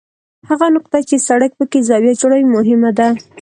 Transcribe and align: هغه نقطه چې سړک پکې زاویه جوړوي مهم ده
هغه 0.49 0.67
نقطه 0.75 0.97
چې 1.09 1.15
سړک 1.27 1.51
پکې 1.59 1.79
زاویه 1.89 2.13
جوړوي 2.21 2.45
مهم 2.55 2.81
ده 2.97 3.07